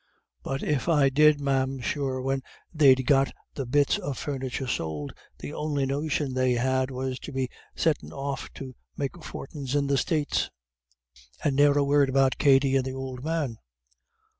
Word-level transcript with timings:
But 0.41 0.63
if 0.63 0.89
I 0.89 1.09
did, 1.09 1.39
ma'am, 1.39 1.79
sure 1.79 2.23
when 2.23 2.41
they'd 2.73 3.05
got 3.05 3.31
the 3.53 3.67
bits 3.67 3.99
of 3.99 4.17
furniture 4.17 4.65
sold, 4.65 5.13
the 5.37 5.53
on'y 5.53 5.85
notion 5.85 6.33
they 6.33 6.53
had 6.53 6.89
was 6.89 7.19
to 7.19 7.31
be 7.31 7.51
settin' 7.75 8.11
off 8.11 8.51
to 8.55 8.73
make 8.97 9.13
fortins 9.23 9.75
in 9.75 9.85
the 9.85 9.97
States, 9.99 10.49
and 11.43 11.55
ne'er 11.55 11.77
a 11.77 11.83
word 11.83 12.09
about 12.09 12.39
Katty 12.39 12.75
and 12.77 12.85
th' 12.85 12.95
ould 12.95 13.23
man. 13.23 13.59